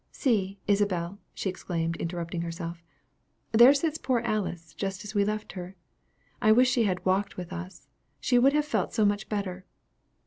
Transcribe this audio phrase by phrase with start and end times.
[0.11, 2.81] See, Isabel!" exclaimed she, interrupting herself,
[3.51, 5.75] "there sits poor Alice, just as we left her.
[6.41, 7.87] I wish she had walked with us
[8.19, 9.63] she would have felt so much better.